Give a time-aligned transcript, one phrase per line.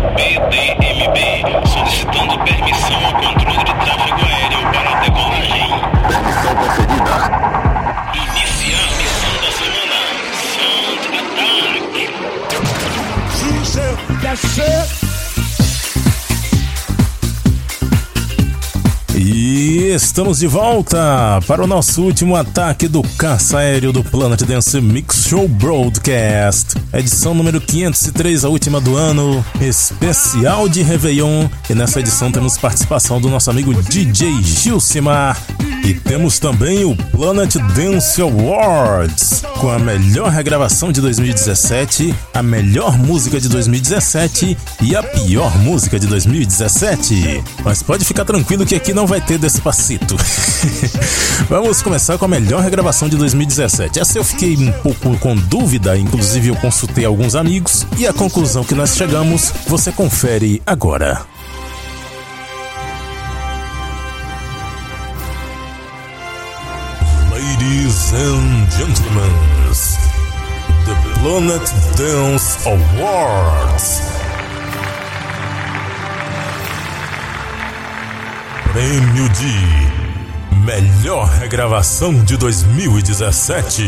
[0.00, 1.18] PDMB,
[1.66, 5.68] solicitando permissão ao controle de tráfego aéreo para a decolagem.
[6.08, 7.16] Permissão concedida.
[8.14, 9.98] Iniciar missão da semana.
[10.52, 11.02] Sound.
[14.22, 15.06] Yes, sir.
[19.18, 24.78] E estamos de volta para o nosso último ataque do caça aéreo do Planet Dance
[24.80, 26.74] Mix Show Broadcast.
[26.98, 31.46] Edição número 503, a última do ano, especial de Réveillon.
[31.68, 35.36] E nessa edição temos participação do nosso amigo DJ Gilcimar.
[35.86, 42.98] E temos também o Planet Dance Awards, com a melhor regravação de 2017, a melhor
[42.98, 47.40] música de 2017 e a pior música de 2017.
[47.64, 50.16] Mas pode ficar tranquilo que aqui não vai ter Despacito.
[51.48, 54.00] Vamos começar com a melhor regravação de 2017.
[54.00, 58.64] Essa eu fiquei um pouco com dúvida, inclusive eu consultei alguns amigos e a conclusão
[58.64, 61.35] que nós chegamos você confere agora.
[67.66, 69.34] Ladies and gentlemen,
[70.84, 71.66] the Planet
[71.96, 74.02] Dance Awards.
[78.72, 83.82] Prêmio de Melhor Regravação de 2017.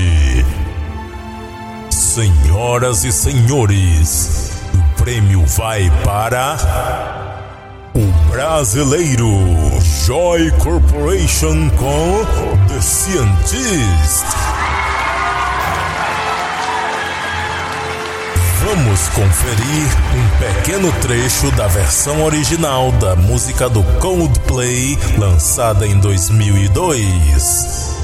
[1.90, 7.27] Senhoras e senhores, o prêmio vai para
[8.30, 9.28] brasileiro
[10.06, 12.24] Joy Corporation com
[12.68, 14.24] The Scientist.
[18.64, 27.97] Vamos conferir um pequeno trecho da versão original da música do Coldplay lançada em 2002.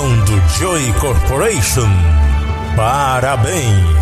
[0.00, 1.86] Do Joy Corporation.
[2.74, 4.01] Parabéns!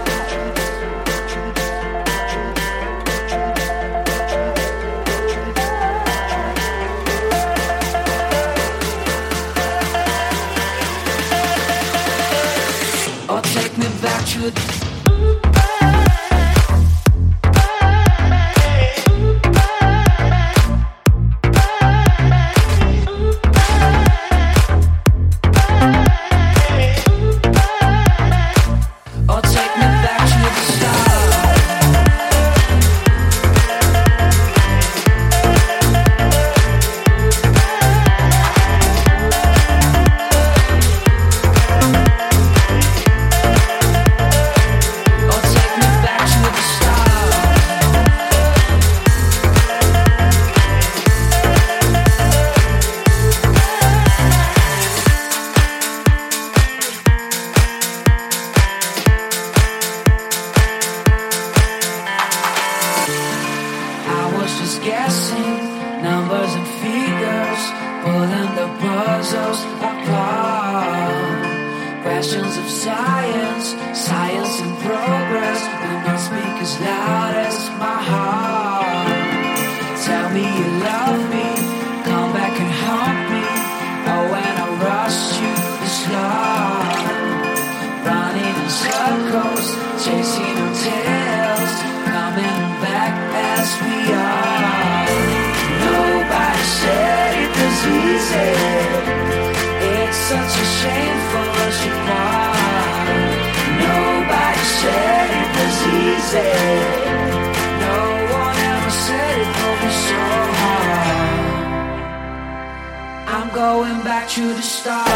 [113.61, 115.07] Going back to the start.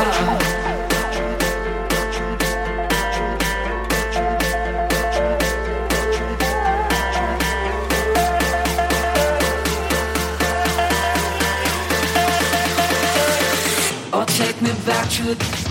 [14.13, 15.64] Or take me back to the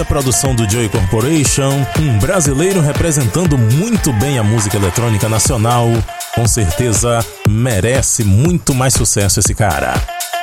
[0.00, 5.88] Perfeita produção do Joy Corporation, um brasileiro representando muito bem a música eletrônica nacional.
[6.34, 9.94] Com certeza merece muito mais sucesso esse cara.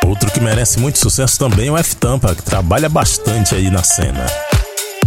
[0.06, 4.26] Outro que merece muito sucesso também é o F-Tampa, que trabalha bastante aí na cena.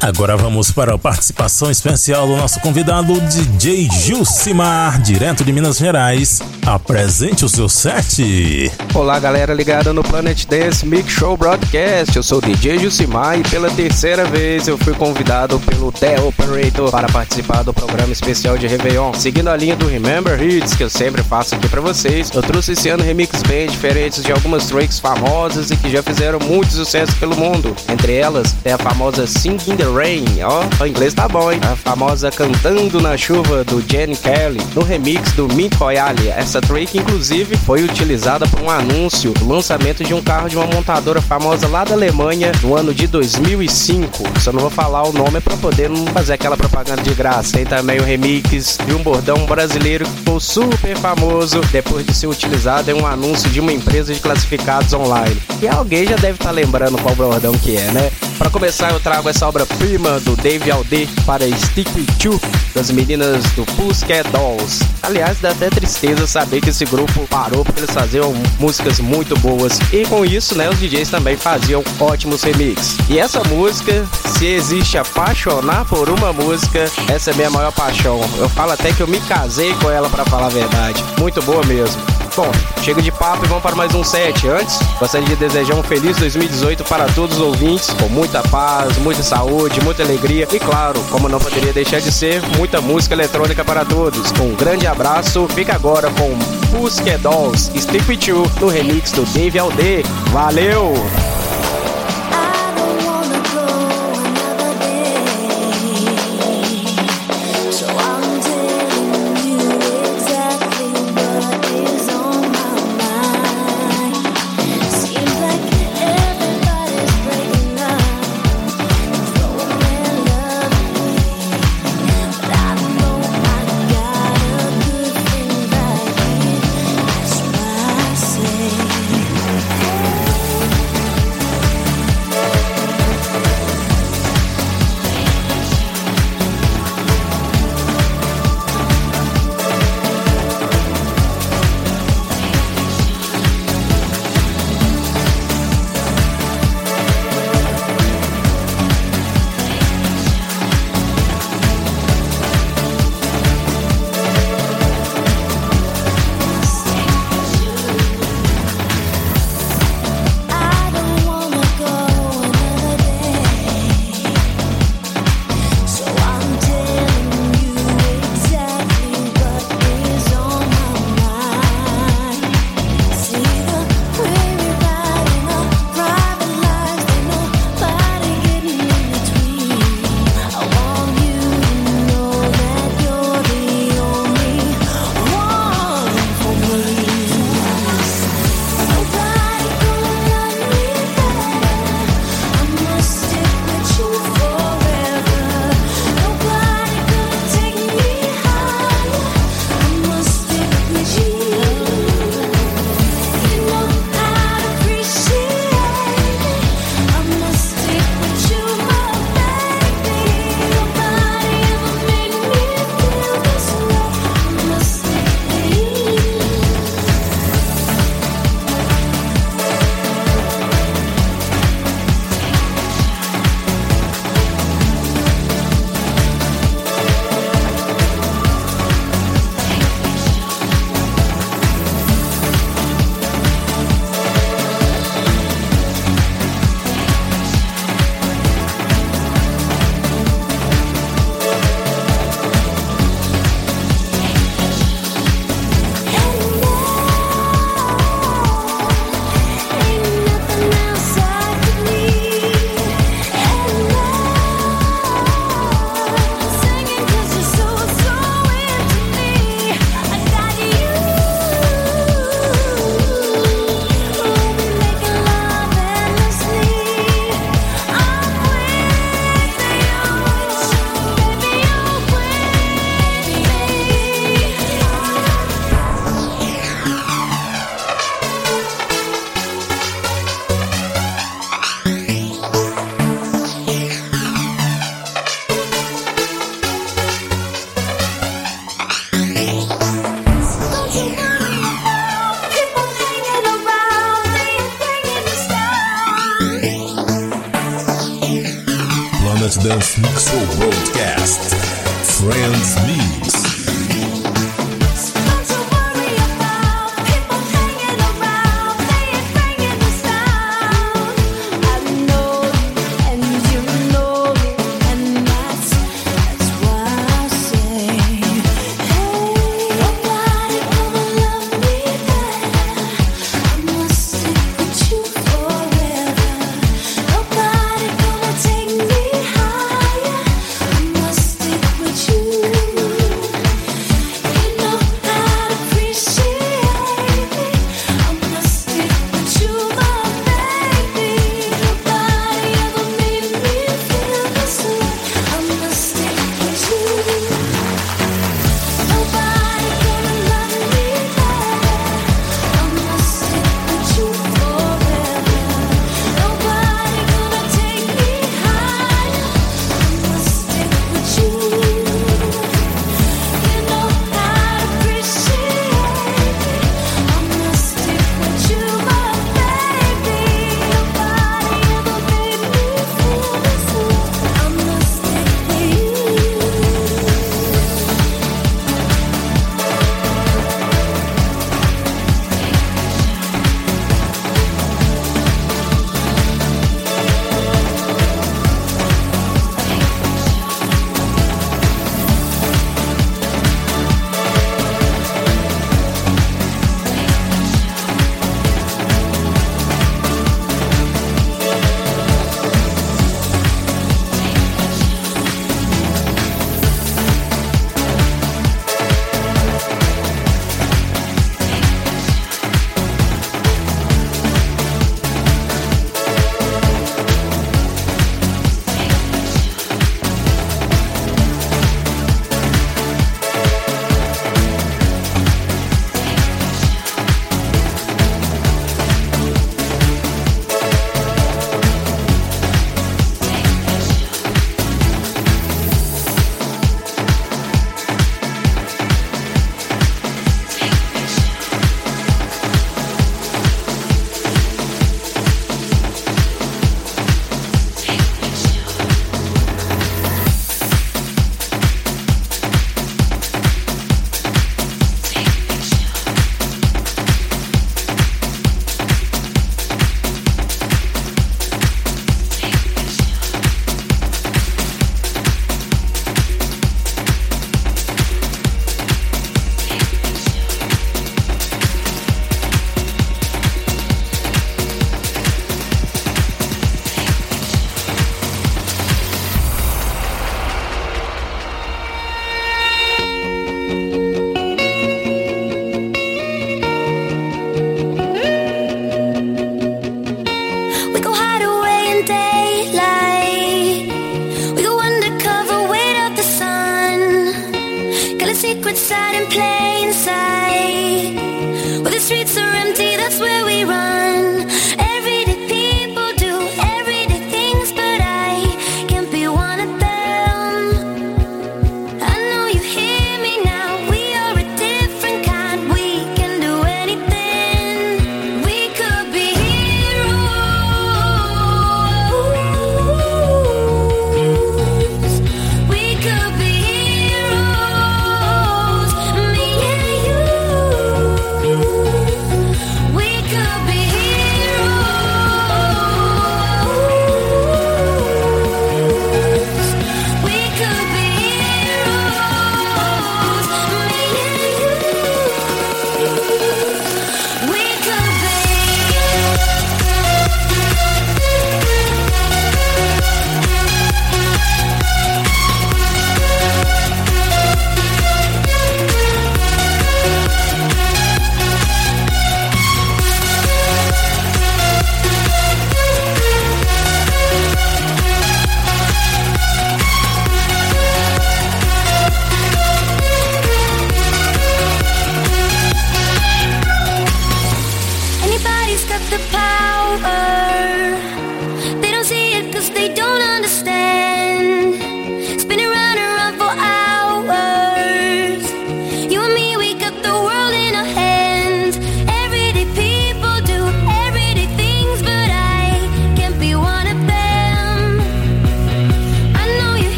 [0.00, 6.42] Agora vamos para a participação especial do nosso convidado DJ Jusimar, direto de Minas Gerais.
[6.66, 8.72] Apresente o seu set.
[8.94, 12.16] Olá, galera ligada no Planet Dance Mix Show Broadcast.
[12.16, 16.90] Eu sou o DJ Jusimar e pela terceira vez eu fui convidado pelo The Operator
[16.90, 19.12] para participar do programa especial de Réveillon.
[19.12, 22.72] Seguindo a linha do Remember Hits que eu sempre faço aqui para vocês, eu trouxe
[22.72, 27.14] esse ano remixes bem diferentes de algumas tracks famosas e que já fizeram muito sucesso
[27.16, 27.76] pelo mundo.
[27.90, 31.60] Entre elas, tem a famosa Sing in the Rain, ó, o inglês tá bom, hein?
[31.70, 36.28] A famosa Cantando na Chuva do Jenny Kelly, no remix do Mint Royale.
[36.28, 40.66] Essa track, inclusive, foi utilizada para um anúncio do lançamento de um carro de uma
[40.66, 44.40] montadora famosa lá da Alemanha no ano de 2005.
[44.40, 47.52] Só não vou falar o nome para poder não fazer aquela propaganda de graça.
[47.52, 52.26] Tem também o remix de um bordão brasileiro que ficou super famoso depois de ser
[52.26, 55.40] utilizado em um anúncio de uma empresa de classificados online.
[55.62, 58.10] E alguém já deve estar lembrando qual bordão que é, né?
[58.38, 62.40] Para começar, eu trago essa obra-prima do Dave Alde para Stick With You,
[62.74, 64.84] das meninas do Pussycat Dolls.
[65.02, 69.78] Aliás, dá até tristeza saber que esse grupo parou porque eles faziam músicas muito boas.
[69.92, 72.96] E com isso, né, os DJs também faziam ótimos remixes.
[73.08, 74.04] E essa música,
[74.36, 78.20] se existe apaixonar por uma música, essa é minha maior paixão.
[78.38, 81.02] Eu falo até que eu me casei com ela para falar a verdade.
[81.18, 82.02] Muito boa mesmo.
[82.36, 82.50] Bom,
[82.82, 84.48] chega de papo e vamos para mais um set.
[84.48, 89.22] Antes, gostaria de desejar um feliz 2018 para todos os ouvintes, com muita paz, muita
[89.22, 93.84] saúde, muita alegria e, claro, como não poderia deixar de ser, muita música eletrônica para
[93.84, 94.32] todos.
[94.40, 96.36] Um grande abraço, fica agora com
[96.76, 100.02] Pussycat Dolls Stick With You no remix do Dave Alde.
[100.32, 100.92] Valeu!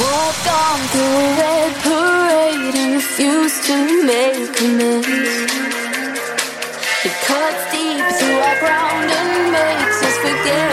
[0.00, 5.06] Walked on through a red parade and refused to make amends.
[7.04, 10.71] It cuts deep through our ground and makes us forget.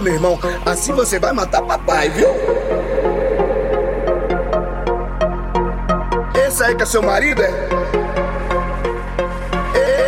[0.00, 0.38] Abundância, meu irmão.
[0.64, 2.28] Assim você vai matar papai, viu?
[6.46, 7.50] Esse aí que é seu marido, é?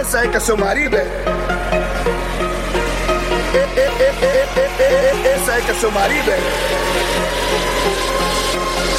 [0.00, 1.06] Esse aí que é seu marido, é?
[5.36, 6.38] Esse aí que é seu marido, é?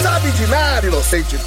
[0.01, 1.39] Sabe de nada, inocente.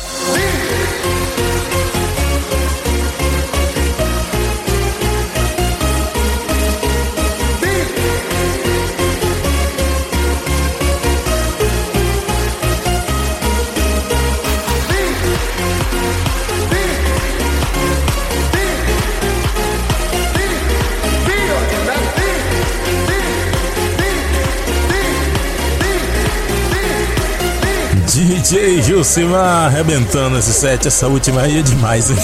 [28.16, 32.16] DJ Gilcimar arrebentando esse set, essa última aí é demais, hein?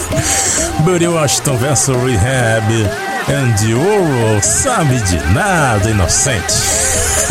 [0.80, 2.88] Buddy Washington vs Rehab
[3.28, 6.54] Andy Warhol, sabe de nada, inocente.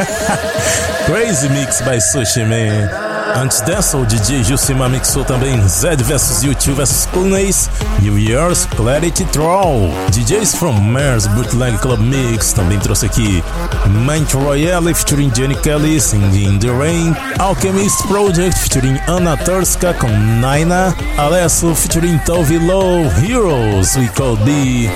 [1.08, 3.09] Crazy Mix by Sushi Man.
[3.36, 7.70] Antes dessa, o DJ Gilcimar mixou também Zed vs U2 vs Clooney's
[8.02, 9.92] New Year's Clarity Troll.
[10.12, 13.44] DJs from Mars Bootleg Club Mix também trouxe aqui
[13.88, 17.16] Mind Royale featuring Jenny Kelly Singing in the Rain.
[17.40, 20.10] Alchemist Project featuring Anna Turska com
[20.40, 20.96] Naina.
[21.18, 24.90] Alesso featuring Tove Low Heroes We Call Thee.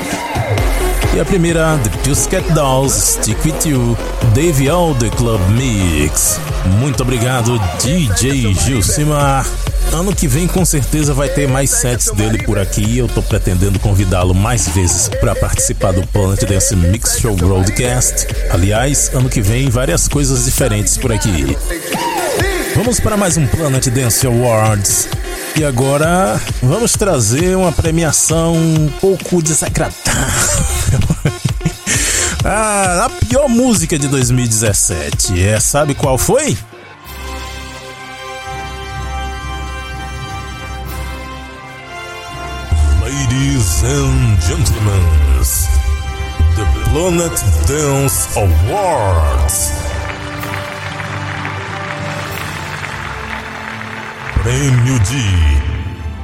[1.16, 3.96] E a primeira, The Pussycat Dolls, Stick With You,
[4.34, 6.40] Dave All The Club Mix.
[6.80, 9.46] Muito obrigado, DJ Gilcimar.
[9.92, 12.98] Ano que vem com certeza vai ter mais sets dele por aqui.
[12.98, 18.26] Eu tô pretendendo convidá-lo mais vezes para participar do Planet Dance Mix Show Broadcast.
[18.50, 21.56] Aliás, ano que vem várias coisas diferentes por aqui.
[22.76, 25.08] Vamos para mais um Planet Dance Awards.
[25.56, 31.00] E agora vamos trazer uma premiação um pouco desagradável.
[32.44, 35.44] ah, a pior música de 2017.
[35.44, 36.58] É, sabe qual foi?
[43.04, 45.04] Ladies and gentlemen,
[46.56, 49.93] the Planet Dance Awards.
[54.44, 55.24] Prêmio de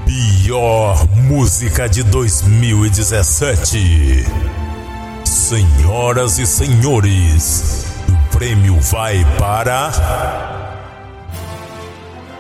[0.05, 4.25] Pior Música de 2017.
[5.23, 9.89] Senhoras e senhores, o prêmio vai para.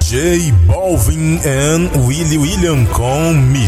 [0.01, 3.65] J Balvin and Willie William com Mi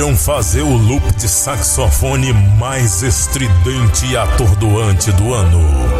[0.00, 5.99] Fazer o loop de saxofone mais estridente e atordoante do ano.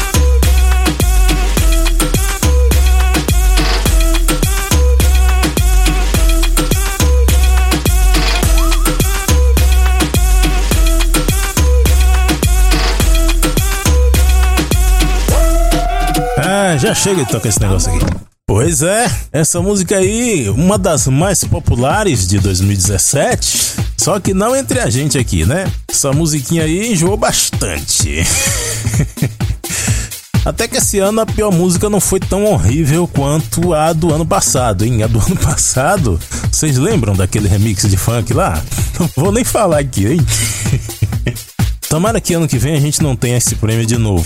[16.77, 18.05] Já chega de tocar esse negócio aqui.
[18.47, 23.75] Pois é, essa música aí, uma das mais populares de 2017.
[23.97, 25.71] Só que não entre a gente aqui, né?
[25.89, 28.23] Essa musiquinha aí enjoou bastante.
[30.43, 34.25] Até que esse ano a pior música não foi tão horrível quanto a do ano
[34.25, 35.03] passado, hein?
[35.03, 36.19] A do ano passado,
[36.51, 38.61] vocês lembram daquele remix de funk lá?
[38.99, 40.25] Não vou nem falar aqui, hein?
[41.89, 44.25] Tomara que ano que vem a gente não tenha esse prêmio de novo.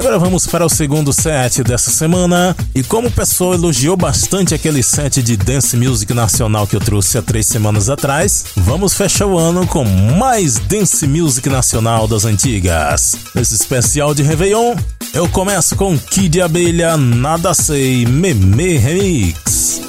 [0.00, 2.56] Agora vamos para o segundo set dessa semana.
[2.74, 7.18] E como o pessoal elogiou bastante aquele set de dance music nacional que eu trouxe
[7.18, 13.14] há três semanas atrás, vamos fechar o ano com mais dance music nacional das antigas.
[13.34, 14.74] Nesse especial de Réveillon,
[15.12, 19.82] eu começo com Kid Abelha Nada Sei Meme Remix.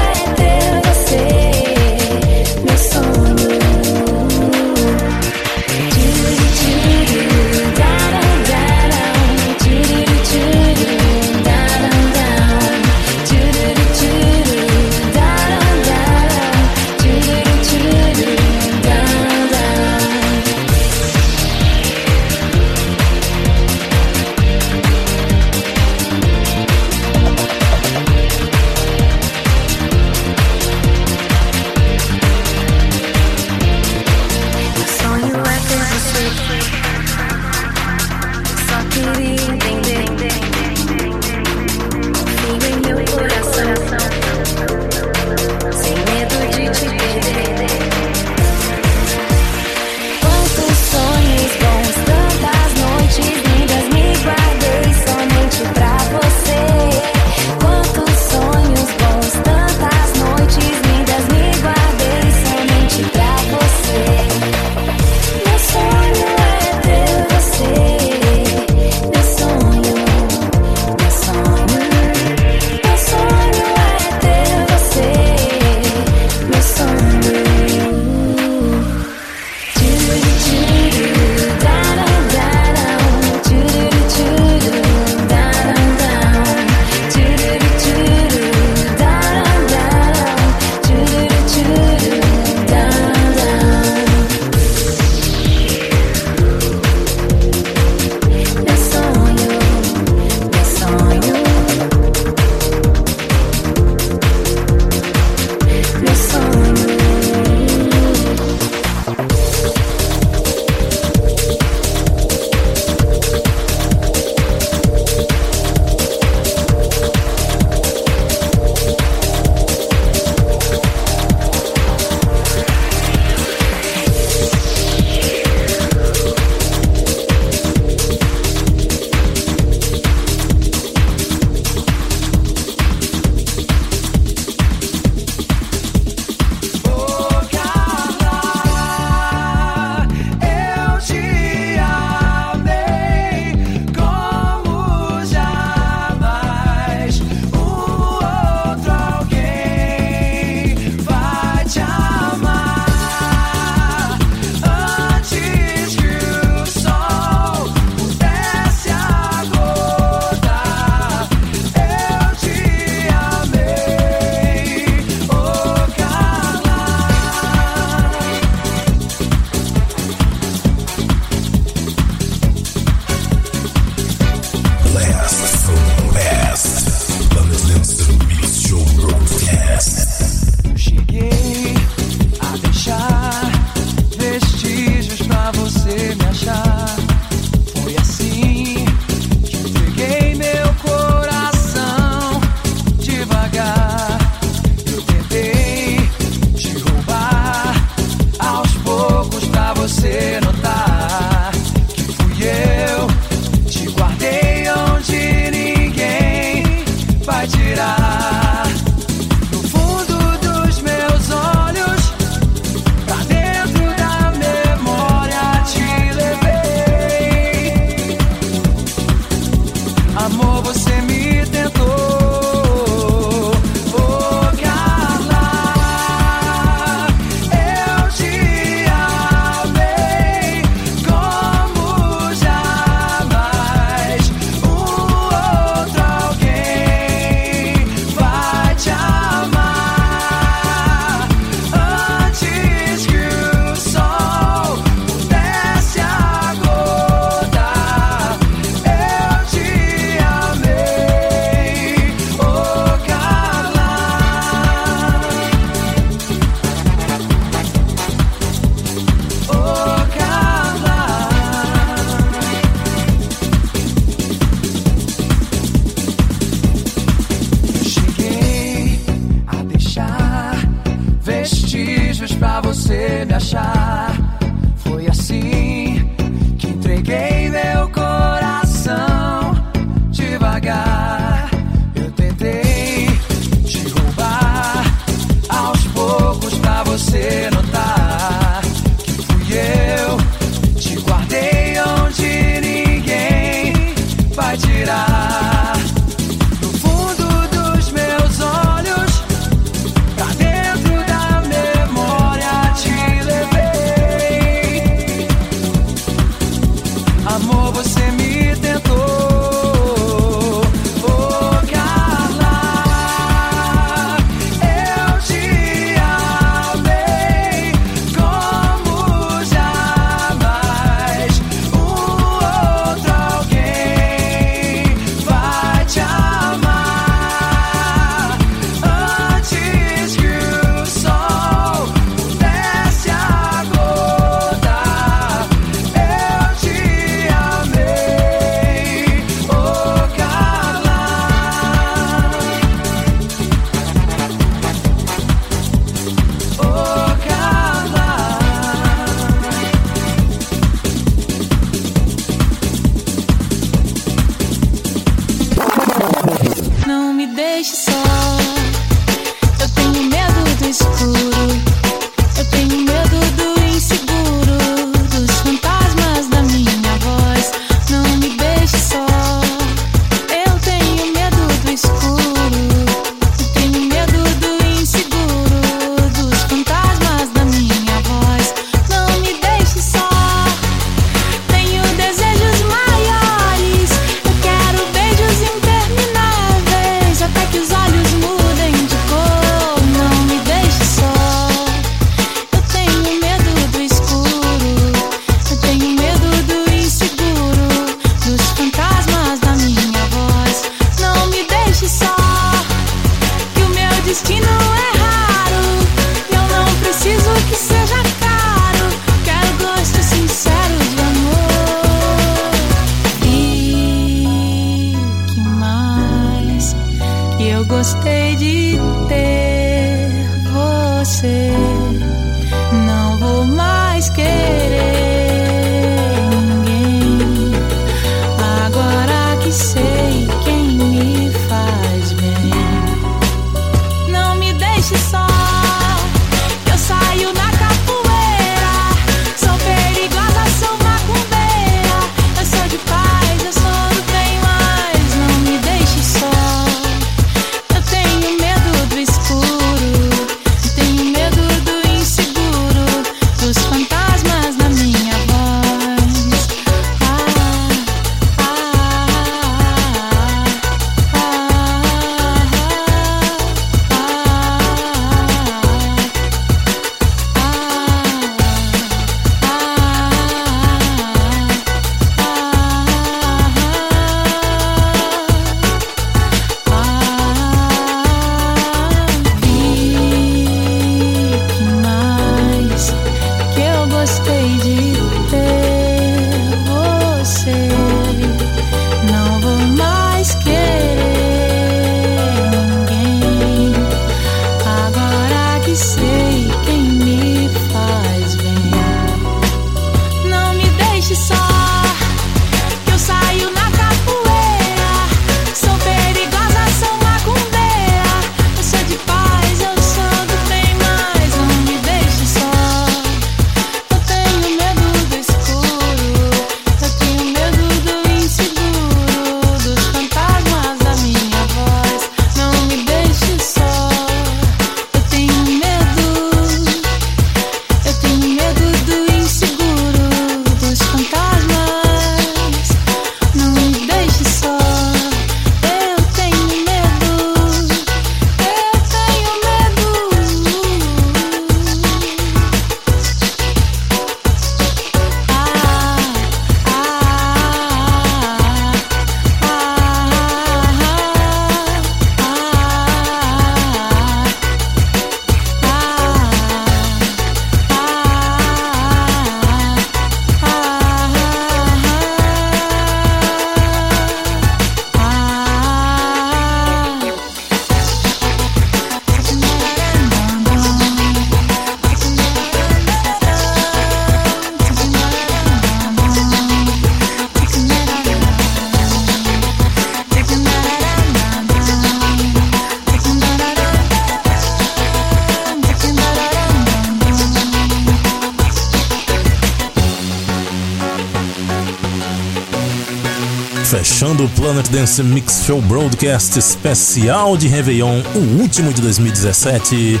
[594.70, 600.00] Dance Mix Show Broadcast especial de Réveillon, o último de 2017.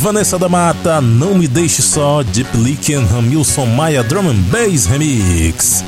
[0.00, 2.48] Vanessa da Mata, Não Me Deixe Só, Deep
[2.94, 5.84] and Hamilton Maia Drum and Bass Remix.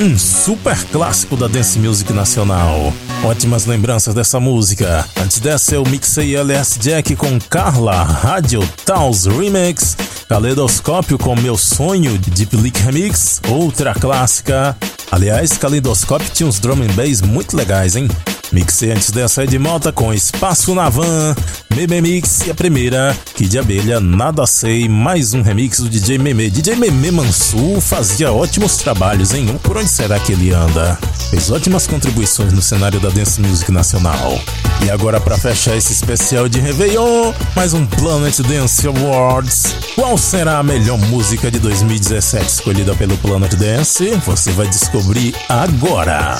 [0.00, 2.92] Um super clássico da dance music nacional.
[3.24, 5.04] Ótimas lembranças dessa música.
[5.20, 9.96] Antes dessa eu mixei LS Jack com Carla, Radio Taos Remix,
[10.28, 14.76] Caleidoscópio com Meu Sonho, Deep Leak Remix, outra clássica.
[15.10, 18.08] Aliás, Caleidoscópio tinha uns drum and bass muito legais, hein?
[18.52, 21.34] Mixei antes dessa de Malta com Espaço na Van,
[21.76, 26.16] Meme Mix e a primeira, Kid de Abelha, Nada Sei, mais um remix do DJ
[26.16, 26.48] Meme.
[26.48, 29.60] DJ Meme Mansur fazia ótimos trabalhos, hein?
[29.62, 30.98] Por onde será que ele anda?
[31.28, 34.40] Fez ótimas contribuições no cenário da dance music nacional.
[34.86, 39.76] E agora para fechar esse especial de Réveillon, mais um Planet Dance Awards.
[39.94, 44.18] Qual será a melhor música de 2017 escolhida pelo Planet Dance?
[44.24, 46.38] Você vai descobrir agora.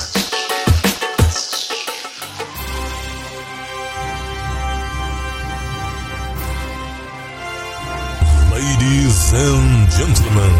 [9.27, 10.55] Ladies and gentlemen,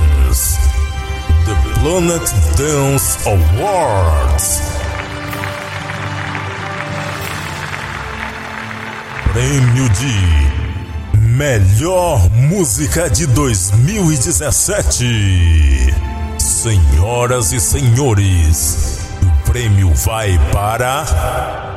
[1.46, 4.60] the Planet Dance Awards.
[9.32, 10.18] Prêmio de
[11.20, 15.94] Melhor Música de 2017.
[16.38, 21.77] Senhoras e senhores, o prêmio vai para.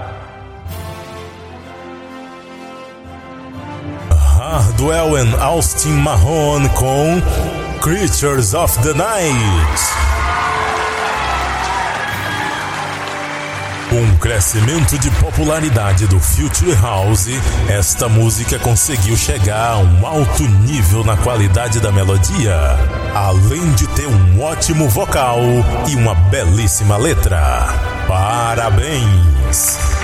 [4.51, 7.22] Hardwell and Austin Mahone com
[7.80, 9.32] Creatures of the Night.
[13.88, 17.28] Com o crescimento de popularidade do Future House,
[17.68, 22.76] esta música conseguiu chegar a um alto nível na qualidade da melodia,
[23.14, 25.38] além de ter um ótimo vocal
[25.88, 27.68] e uma belíssima letra.
[28.09, 29.99] Parabéns!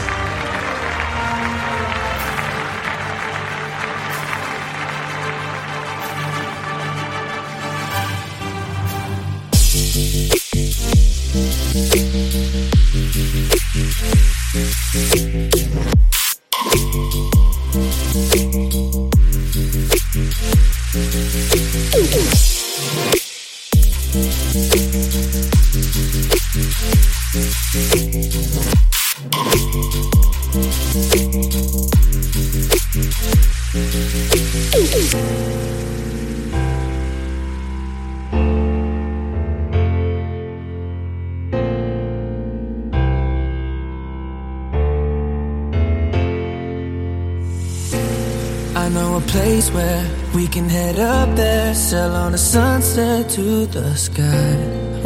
[49.16, 50.04] A place where
[50.34, 54.56] we can head up there, sail on a sunset to the sky.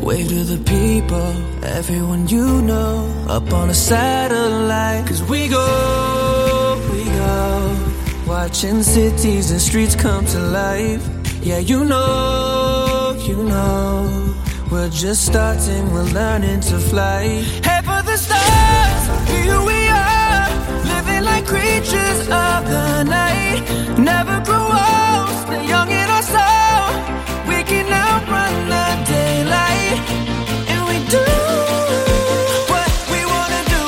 [0.02, 1.32] Wave to the people,
[1.62, 5.06] everyone you know, up on a satellite.
[5.06, 7.76] Cause we go, we go,
[8.26, 11.06] watching cities and streets come to life.
[11.42, 14.34] Yeah, you know, you know,
[14.72, 17.44] we're just starting, we're learning to fly.
[21.50, 23.60] Creatures of the night.
[23.98, 26.86] Never grow old, stay young in our soul.
[27.50, 29.98] We can outrun the daylight,
[30.72, 31.26] and we do.
[32.72, 33.82] what we wanna do,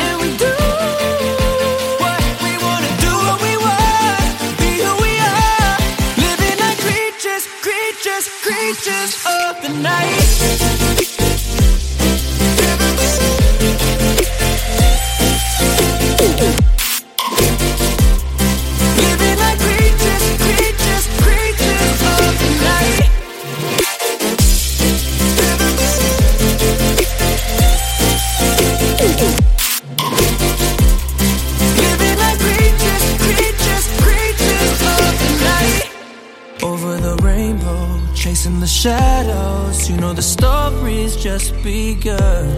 [41.22, 42.48] just begun.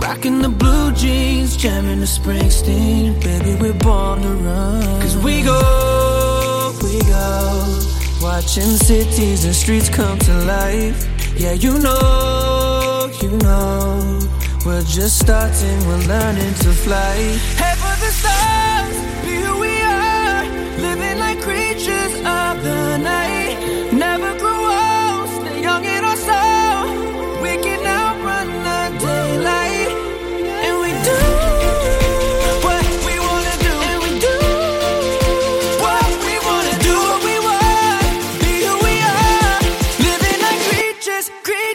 [0.00, 3.22] Rocking the blue jeans, jamming the Springsteen.
[3.22, 4.82] Baby, we're born to run.
[5.02, 7.84] Cause we go, we go.
[8.22, 11.06] Watching cities and streets come to life.
[11.38, 14.20] Yeah, you know, you know.
[14.64, 17.38] We're just starting, we're learning to fly.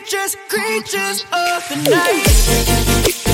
[0.09, 3.28] Creatures, creatures, creatures of the night.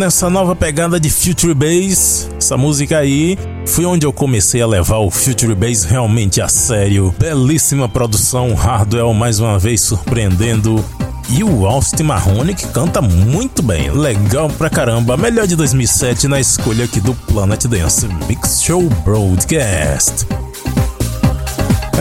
[0.00, 3.36] Nessa nova pegada de Future Bass, essa música aí
[3.66, 7.14] foi onde eu comecei a levar o Future Bass realmente a sério.
[7.18, 10.82] Belíssima produção, hardware mais uma vez surpreendendo.
[11.28, 15.18] E o Austin Marrone que canta muito bem, legal pra caramba.
[15.18, 20.39] Melhor de 2007 na escolha aqui do Planet Dance Mix Show Broadcast.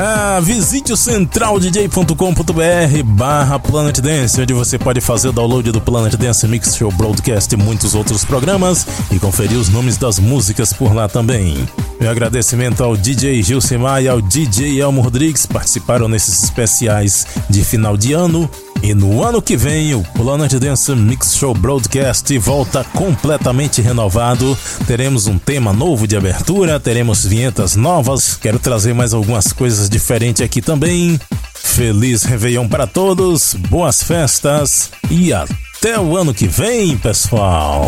[0.01, 6.15] Ah, visite o centraldj.com.br barra Planet Dance, onde você pode fazer o download do Planet
[6.15, 10.95] Dance Mix Show Broadcast e muitos outros programas e conferir os nomes das músicas por
[10.95, 11.67] lá também.
[11.99, 17.97] Meu agradecimento ao DJ Gilcimar e ao DJ Elmo Rodrigues participaram nesses especiais de final
[17.97, 18.49] de ano.
[18.81, 24.57] E no ano que vem, o Planet Dance Mix Show Broadcast volta completamente renovado.
[24.87, 28.35] Teremos um tema novo de abertura, teremos vinhetas novas.
[28.35, 31.19] Quero trazer mais algumas coisas diferentes aqui também.
[31.53, 37.85] Feliz Réveillon para todos, boas festas e até o ano que vem, pessoal!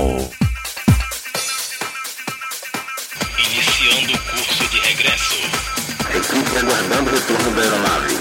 [3.38, 5.36] Iniciando o curso de regresso.
[6.16, 8.21] Equipe aguardando o retorno da aeronave.